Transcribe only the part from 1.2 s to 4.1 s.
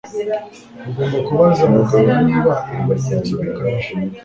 kubaza muganga niba ibimenyetso bikabije